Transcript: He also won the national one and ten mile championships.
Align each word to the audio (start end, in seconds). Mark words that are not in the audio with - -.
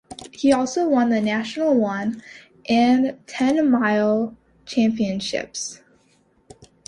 He 0.31 0.51
also 0.51 0.89
won 0.89 1.09
the 1.11 1.21
national 1.21 1.75
one 1.79 2.23
and 2.67 3.19
ten 3.27 3.69
mile 3.69 4.35
championships. 4.65 5.79